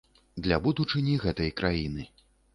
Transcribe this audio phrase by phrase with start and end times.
[0.47, 2.09] Для будучыні гэтай краіны.